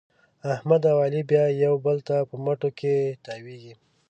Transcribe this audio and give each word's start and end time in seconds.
احمد 0.53 0.81
او 0.91 0.97
علي 1.05 1.21
بیا 1.29 1.43
یو 1.63 1.73
بل 1.85 1.97
ته 2.07 2.15
په 2.29 2.35
مټو 2.45 2.69
کې 2.79 2.95
تاوېږي. 3.25 3.73